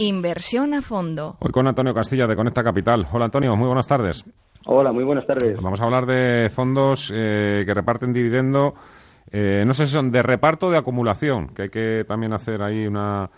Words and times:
Inversión 0.00 0.72
a 0.72 0.80
fondo. 0.80 1.36
Hoy 1.40 1.50
con 1.50 1.66
Antonio 1.66 1.92
Castilla 1.92 2.26
de 2.26 2.34
Conecta 2.34 2.64
Capital. 2.64 3.06
Hola 3.12 3.26
Antonio, 3.26 3.54
muy 3.54 3.66
buenas 3.66 3.86
tardes. 3.86 4.24
Hola, 4.64 4.92
muy 4.92 5.04
buenas 5.04 5.26
tardes. 5.26 5.60
Vamos 5.60 5.78
a 5.78 5.84
hablar 5.84 6.06
de 6.06 6.48
fondos 6.48 7.12
eh, 7.14 7.64
que 7.66 7.74
reparten 7.74 8.10
dividendo. 8.10 8.72
Eh, 9.30 9.62
no 9.66 9.74
sé 9.74 9.84
si 9.84 9.92
son 9.92 10.10
de 10.10 10.22
reparto 10.22 10.68
o 10.68 10.70
de 10.70 10.78
acumulación, 10.78 11.48
que 11.48 11.62
hay 11.64 11.68
que 11.68 12.06
también 12.08 12.32
hacer 12.32 12.62
ahí 12.62 12.86
una 12.86 13.28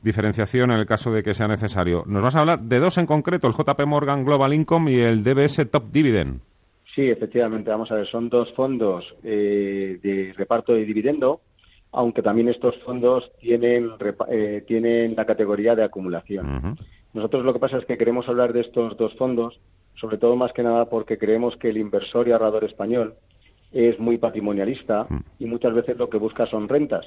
diferenciación 0.00 0.70
en 0.70 0.78
el 0.78 0.86
caso 0.86 1.10
de 1.10 1.24
que 1.24 1.34
sea 1.34 1.48
necesario. 1.48 2.04
Nos 2.06 2.22
vas 2.22 2.36
a 2.36 2.38
hablar 2.38 2.60
de 2.60 2.78
dos 2.78 2.98
en 2.98 3.06
concreto, 3.06 3.48
el 3.48 3.54
JP 3.54 3.84
Morgan 3.84 4.24
Global 4.24 4.54
Income 4.54 4.92
y 4.92 5.00
el 5.00 5.24
DBS 5.24 5.68
Top 5.72 5.90
Dividend. 5.90 6.40
Sí, 6.94 7.02
efectivamente, 7.02 7.68
vamos 7.68 7.90
a 7.90 7.96
ver, 7.96 8.06
son 8.06 8.28
dos 8.28 8.48
fondos 8.54 9.04
eh, 9.24 9.98
de 10.00 10.32
reparto 10.36 10.72
de 10.72 10.84
dividendo 10.84 11.40
aunque 11.92 12.22
también 12.22 12.48
estos 12.48 12.76
fondos 12.78 13.30
tienen, 13.38 13.90
eh, 14.28 14.64
tienen 14.66 15.14
la 15.14 15.26
categoría 15.26 15.74
de 15.74 15.84
acumulación. 15.84 16.76
Nosotros 17.12 17.44
lo 17.44 17.52
que 17.52 17.58
pasa 17.58 17.76
es 17.76 17.84
que 17.84 17.98
queremos 17.98 18.26
hablar 18.28 18.54
de 18.54 18.62
estos 18.62 18.96
dos 18.96 19.14
fondos, 19.16 19.60
sobre 19.96 20.16
todo 20.16 20.34
más 20.34 20.52
que 20.52 20.62
nada 20.62 20.86
porque 20.86 21.18
creemos 21.18 21.54
que 21.56 21.68
el 21.68 21.76
inversor 21.76 22.26
y 22.26 22.32
ahorrador 22.32 22.64
español 22.64 23.14
es 23.72 23.98
muy 23.98 24.16
patrimonialista 24.18 25.06
y 25.38 25.46
muchas 25.46 25.74
veces 25.74 25.96
lo 25.98 26.08
que 26.08 26.16
busca 26.16 26.46
son 26.46 26.68
rentas, 26.68 27.04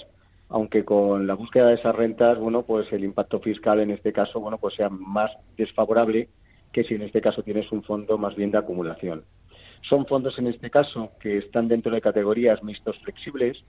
aunque 0.49 0.85
con 0.85 1.25
la 1.25 1.33
búsqueda 1.33 1.67
de 1.67 1.75
esas 1.75 1.95
rentas, 1.95 2.37
bueno, 2.37 2.61
pues 2.61 2.91
el 2.93 3.03
impacto 3.03 3.39
fiscal 3.39 3.79
en 3.79 3.89
este 3.89 4.13
caso, 4.13 4.39
bueno, 4.39 4.59
pues 4.59 4.75
sea 4.75 4.89
más 4.89 5.31
desfavorable 5.57 6.29
que 6.71 6.83
si 6.83 6.93
en 6.93 7.03
este 7.03 7.21
caso 7.21 7.41
tienes 7.41 7.71
un 7.71 7.83
fondo 7.83 8.17
más 8.17 8.35
bien 8.35 8.51
de 8.51 8.59
acumulación. 8.59 9.23
Son 9.89 10.05
fondos 10.05 10.37
en 10.37 10.47
este 10.47 10.69
caso 10.69 11.11
que 11.19 11.37
están 11.37 11.67
dentro 11.67 11.91
de 11.91 12.01
categorías 12.01 12.63
mixtos 12.63 12.97
flexibles, 12.99 13.63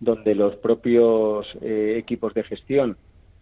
donde 0.00 0.34
los 0.34 0.56
propios 0.56 1.46
eh, 1.60 1.96
equipos 1.98 2.34
de 2.34 2.42
gestión 2.42 2.96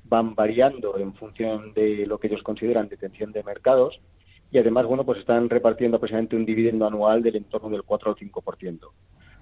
van 0.04 0.34
variando 0.34 0.98
en 0.98 1.14
función 1.14 1.72
de 1.72 2.04
lo 2.06 2.18
que 2.18 2.26
ellos 2.26 2.42
consideran 2.42 2.88
detención 2.88 3.32
de 3.32 3.44
mercados 3.44 4.00
y 4.50 4.58
además, 4.58 4.86
bueno, 4.86 5.04
pues 5.04 5.18
están 5.18 5.48
repartiendo 5.48 5.96
aproximadamente 5.96 6.36
un 6.36 6.46
dividendo 6.46 6.86
anual 6.86 7.22
del 7.22 7.36
entorno 7.36 7.68
del 7.68 7.82
4 7.82 8.10
al 8.10 8.16
5%. 8.16 8.78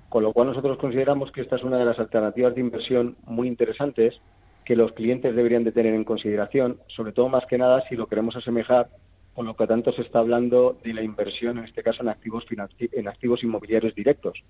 Con 0.08 0.22
lo 0.22 0.32
cual 0.32 0.48
nosotros 0.48 0.78
consideramos 0.78 1.30
que 1.30 1.40
esta 1.40 1.56
es 1.56 1.62
una 1.62 1.78
de 1.78 1.84
las 1.84 1.98
alternativas 1.98 2.54
de 2.54 2.60
inversión 2.60 3.16
muy 3.24 3.48
interesantes 3.48 4.20
que 4.64 4.76
los 4.76 4.92
clientes 4.92 5.34
deberían 5.34 5.62
de 5.62 5.72
tener 5.72 5.94
en 5.94 6.04
consideración, 6.04 6.80
sobre 6.88 7.12
todo 7.12 7.28
más 7.28 7.46
que 7.46 7.56
nada 7.56 7.84
si 7.88 7.94
lo 7.94 8.08
queremos 8.08 8.34
asemejar 8.34 8.88
con 9.32 9.46
lo 9.46 9.54
que 9.54 9.66
tanto 9.66 9.92
se 9.92 10.02
está 10.02 10.18
hablando 10.18 10.76
de 10.82 10.92
la 10.92 11.02
inversión, 11.02 11.58
en 11.58 11.64
este 11.64 11.82
caso 11.82 12.02
en 12.02 12.08
activos, 12.08 12.44
en 12.80 13.08
activos 13.08 13.44
inmobiliarios 13.44 13.94
directos. 13.94 14.42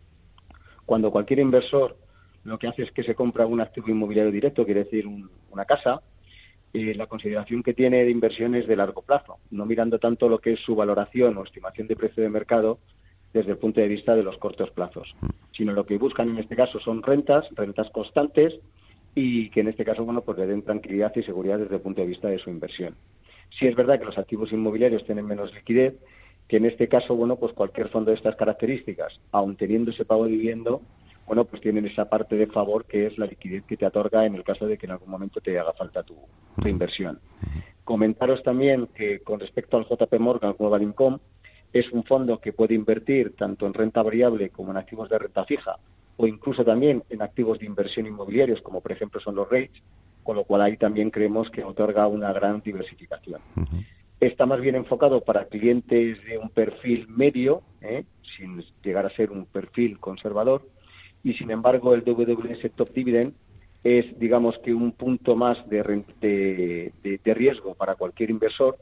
Cuando 0.86 1.10
cualquier 1.10 1.40
inversor 1.40 1.96
lo 2.46 2.58
que 2.58 2.68
hace 2.68 2.82
es 2.82 2.92
que 2.92 3.02
se 3.02 3.14
compra 3.14 3.46
un 3.46 3.60
activo 3.60 3.88
inmobiliario 3.88 4.30
directo, 4.30 4.64
quiere 4.64 4.84
decir 4.84 5.06
una 5.06 5.64
casa, 5.64 6.00
eh, 6.72 6.94
la 6.94 7.06
consideración 7.06 7.62
que 7.62 7.74
tiene 7.74 8.04
de 8.04 8.10
inversiones 8.10 8.66
de 8.66 8.76
largo 8.76 9.02
plazo, 9.02 9.38
no 9.50 9.66
mirando 9.66 9.98
tanto 9.98 10.28
lo 10.28 10.38
que 10.38 10.52
es 10.52 10.60
su 10.60 10.76
valoración 10.76 11.36
o 11.36 11.44
estimación 11.44 11.88
de 11.88 11.96
precio 11.96 12.22
de 12.22 12.28
mercado 12.28 12.78
desde 13.32 13.52
el 13.52 13.58
punto 13.58 13.80
de 13.80 13.88
vista 13.88 14.14
de 14.14 14.22
los 14.22 14.38
cortos 14.38 14.70
plazos, 14.70 15.14
sino 15.52 15.72
lo 15.72 15.86
que 15.86 15.98
buscan 15.98 16.30
en 16.30 16.38
este 16.38 16.56
caso 16.56 16.78
son 16.80 17.02
rentas, 17.02 17.46
rentas 17.52 17.90
constantes 17.90 18.54
y 19.14 19.50
que 19.50 19.60
en 19.60 19.68
este 19.68 19.84
caso, 19.84 20.04
bueno, 20.04 20.20
pues 20.20 20.38
le 20.38 20.46
den 20.46 20.62
tranquilidad 20.62 21.12
y 21.16 21.22
seguridad 21.22 21.58
desde 21.58 21.76
el 21.76 21.80
punto 21.80 22.02
de 22.02 22.08
vista 22.08 22.28
de 22.28 22.38
su 22.38 22.50
inversión. 22.50 22.94
Si 23.58 23.66
es 23.66 23.74
verdad 23.74 23.98
que 23.98 24.04
los 24.04 24.18
activos 24.18 24.52
inmobiliarios 24.52 25.04
tienen 25.04 25.26
menos 25.26 25.52
liquidez, 25.54 25.94
que 26.46 26.58
en 26.58 26.66
este 26.66 26.88
caso, 26.88 27.16
bueno, 27.16 27.36
pues 27.36 27.52
cualquier 27.54 27.88
fondo 27.88 28.10
de 28.10 28.16
estas 28.16 28.36
características, 28.36 29.18
aun 29.32 29.56
teniendo 29.56 29.90
ese 29.90 30.04
pago 30.04 30.24
de 30.24 30.30
viviendo, 30.32 30.82
bueno, 31.26 31.44
pues 31.44 31.60
tienen 31.60 31.86
esa 31.86 32.08
parte 32.08 32.36
de 32.36 32.46
favor 32.46 32.84
que 32.84 33.06
es 33.06 33.18
la 33.18 33.26
liquidez 33.26 33.64
que 33.64 33.76
te 33.76 33.86
otorga 33.86 34.24
en 34.26 34.34
el 34.36 34.44
caso 34.44 34.66
de 34.66 34.78
que 34.78 34.86
en 34.86 34.92
algún 34.92 35.10
momento 35.10 35.40
te 35.40 35.58
haga 35.58 35.72
falta 35.72 36.02
tu, 36.02 36.16
inversión. 36.64 37.18
Comentaros 37.84 38.42
también 38.42 38.88
que 38.94 39.20
con 39.20 39.40
respecto 39.40 39.76
al 39.76 39.86
JP 39.86 40.18
Morgan 40.18 40.54
Global 40.58 40.82
Income, 40.82 41.18
es 41.72 41.90
un 41.92 42.04
fondo 42.04 42.38
que 42.40 42.52
puede 42.52 42.74
invertir 42.74 43.34
tanto 43.36 43.66
en 43.66 43.74
renta 43.74 44.02
variable 44.02 44.50
como 44.50 44.70
en 44.70 44.78
activos 44.78 45.10
de 45.10 45.18
renta 45.18 45.44
fija 45.44 45.76
o 46.16 46.26
incluso 46.26 46.64
también 46.64 47.02
en 47.10 47.22
activos 47.22 47.58
de 47.58 47.66
inversión 47.66 48.06
inmobiliarios 48.06 48.62
como 48.62 48.80
por 48.80 48.92
ejemplo 48.92 49.20
son 49.20 49.34
los 49.34 49.48
REITs, 49.48 49.82
con 50.22 50.36
lo 50.36 50.44
cual 50.44 50.62
ahí 50.62 50.76
también 50.76 51.10
creemos 51.10 51.50
que 51.50 51.64
otorga 51.64 52.06
una 52.06 52.32
gran 52.32 52.60
diversificación. 52.60 53.40
Está 54.18 54.46
más 54.46 54.60
bien 54.60 54.76
enfocado 54.76 55.20
para 55.20 55.44
clientes 55.44 56.24
de 56.24 56.38
un 56.38 56.48
perfil 56.48 57.06
medio, 57.08 57.62
¿eh? 57.82 58.04
sin 58.36 58.64
llegar 58.82 59.04
a 59.04 59.10
ser 59.10 59.30
un 59.30 59.44
perfil 59.44 59.98
conservador, 60.00 60.62
y 61.26 61.34
sin 61.34 61.50
embargo 61.50 61.92
el 61.92 62.04
DWS 62.04 62.70
Top 62.76 62.90
Dividend 62.90 63.34
es, 63.82 64.16
digamos 64.16 64.56
que 64.62 64.72
un 64.72 64.92
punto 64.92 65.34
más 65.34 65.58
de, 65.68 65.82
de, 67.02 67.34
riesgo 67.34 67.74
para 67.74 67.96
cualquier 67.96 68.30
inversor. 68.30 68.78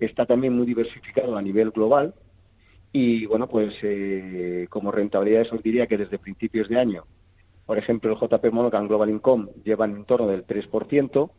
Está 0.00 0.24
también 0.24 0.54
muy 0.54 0.66
diversificado 0.66 1.36
a 1.36 1.42
nivel 1.42 1.72
global 1.72 2.14
y, 2.90 3.26
bueno, 3.26 3.48
pues 3.48 3.74
eh, 3.82 4.66
como 4.70 4.92
rentabilidad 4.92 5.46
os 5.52 5.62
diría 5.62 5.86
que 5.86 5.98
desde 5.98 6.18
principios 6.18 6.70
de 6.70 6.78
año, 6.78 7.04
por 7.66 7.76
ejemplo, 7.76 8.10
el 8.12 8.18
JP 8.18 8.50
Morgan 8.50 8.88
Global 8.88 9.10
Income 9.10 9.50
lleva 9.62 9.84
en 9.84 10.06
torno 10.06 10.26
del 10.26 10.46
3%. 10.46 11.30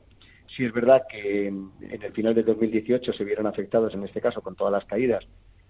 Si 0.55 0.63
es 0.63 0.71
verdad 0.71 1.03
que 1.09 1.47
en, 1.47 1.71
en 1.81 2.03
el 2.03 2.11
final 2.11 2.35
de 2.35 2.43
2018 2.43 3.13
se 3.13 3.23
vieron 3.23 3.47
afectados, 3.47 3.95
en 3.95 4.03
este 4.03 4.21
caso, 4.21 4.41
con 4.41 4.55
todas 4.55 4.73
las 4.73 4.85
caídas, 4.85 5.25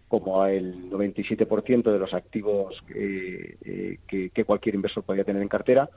como 0.08 0.46
el 0.46 0.90
97% 0.90 1.92
de 1.92 2.00
los 2.00 2.14
activos 2.14 2.84
eh, 2.94 3.98
que, 4.08 4.46
cualquier 4.46 4.76
inversor 4.76 5.04
podría 5.04 5.24
tener 5.24 5.42
en 5.42 5.48
cartera. 5.48 5.90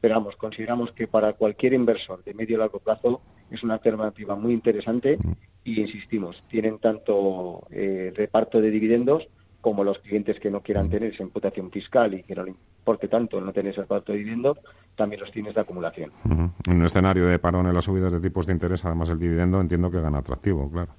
Pero 0.00 0.16
vamos, 0.16 0.34
consideramos 0.36 0.90
que 0.92 1.06
para 1.06 1.34
cualquier 1.34 1.74
inversor 1.74 2.24
de 2.24 2.34
medio 2.34 2.56
y 2.56 2.58
largo 2.58 2.80
plazo 2.80 3.20
es 3.50 3.62
una 3.62 3.74
alternativa 3.74 4.34
muy 4.34 4.52
interesante 4.52 5.18
y 5.64 5.80
insistimos, 5.80 6.42
tienen 6.50 6.78
tanto 6.78 7.66
eh, 7.70 8.12
reparto 8.16 8.60
de 8.60 8.70
dividendos 8.70 9.28
como 9.60 9.84
los 9.84 9.98
clientes 10.00 10.40
que 10.40 10.50
no 10.50 10.60
quieran 10.60 10.90
tener 10.90 11.14
esa 11.14 11.22
imputación 11.22 11.70
fiscal 11.70 12.12
y 12.14 12.24
que 12.24 12.34
no 12.34 12.42
le 12.42 12.50
importe 12.50 13.06
tanto 13.06 13.40
no 13.40 13.52
tener 13.52 13.70
ese 13.70 13.82
reparto 13.82 14.10
de 14.10 14.18
dividendos, 14.18 14.58
también 14.96 15.20
los 15.20 15.30
tienes 15.30 15.54
de 15.54 15.60
acumulación. 15.60 16.10
En 16.66 16.76
un 16.76 16.84
escenario 16.84 17.26
de 17.26 17.38
parón 17.38 17.68
en 17.68 17.74
las 17.74 17.84
subidas 17.84 18.12
de 18.12 18.20
tipos 18.20 18.44
de 18.44 18.54
interés, 18.54 18.84
además 18.84 19.10
el 19.10 19.20
dividendo 19.20 19.60
entiendo 19.60 19.88
que 19.88 20.00
gana 20.00 20.18
atractivo, 20.18 20.68
claro. 20.68 20.92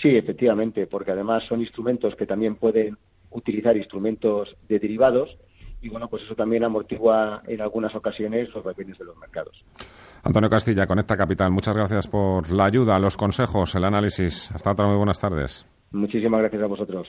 Sí, 0.00 0.16
efectivamente, 0.16 0.86
porque 0.86 1.12
además 1.12 1.44
son 1.48 1.60
instrumentos 1.60 2.14
que 2.16 2.26
también 2.26 2.56
pueden 2.56 2.96
utilizar 3.30 3.76
instrumentos 3.76 4.56
de 4.68 4.78
derivados 4.78 5.30
y 5.82 5.88
bueno, 5.88 6.08
pues 6.08 6.22
eso 6.24 6.34
también 6.34 6.64
amortigua 6.64 7.42
en 7.46 7.60
algunas 7.60 7.94
ocasiones 7.94 8.52
los 8.54 8.62
vaivenes 8.62 8.98
de 8.98 9.04
los 9.04 9.16
mercados. 9.16 9.64
Antonio 10.22 10.50
Castilla, 10.50 10.86
Conecta 10.86 11.16
Capital, 11.16 11.50
muchas 11.50 11.74
gracias 11.74 12.06
por 12.06 12.50
la 12.50 12.66
ayuda, 12.66 12.98
los 12.98 13.16
consejos, 13.16 13.74
el 13.74 13.84
análisis. 13.84 14.50
Hasta 14.52 14.72
otra, 14.72 14.86
muy 14.86 14.96
buenas 14.96 15.20
tardes. 15.20 15.66
Muchísimas 15.92 16.40
gracias 16.40 16.62
a 16.62 16.66
vosotros. 16.66 17.08